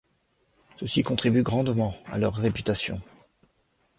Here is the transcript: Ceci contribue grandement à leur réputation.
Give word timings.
Ceci 0.77 1.03
contribue 1.03 1.43
grandement 1.43 1.93
à 2.07 2.17
leur 2.17 2.33
réputation. 2.33 2.99